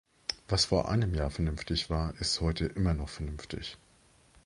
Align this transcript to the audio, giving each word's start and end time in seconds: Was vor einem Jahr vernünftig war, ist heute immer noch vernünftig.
Was 0.47 0.65
vor 0.65 0.89
einem 0.89 1.13
Jahr 1.13 1.29
vernünftig 1.29 1.91
war, 1.91 2.15
ist 2.19 2.41
heute 2.41 2.65
immer 2.65 2.95
noch 2.95 3.09
vernünftig. 3.09 3.77